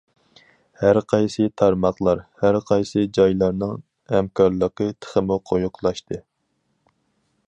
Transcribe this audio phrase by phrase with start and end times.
[0.83, 3.77] ھەرقايسى تارماقلار، ھەرقايسى جايلارنىڭ
[4.15, 6.23] ھەمكارلىقى تېخىمۇ قويۇقلاشتى.